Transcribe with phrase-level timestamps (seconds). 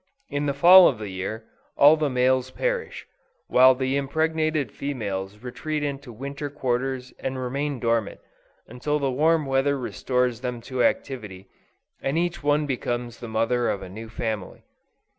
[0.31, 1.43] In the Fall of the year,
[1.77, 3.05] all the males perish,
[3.45, 8.19] while the impregnated females retreat into winter quarters and remain dormant,
[8.65, 11.49] until the warm weather restores them to activity,
[12.01, 14.63] and each one becomes the mother of a new family.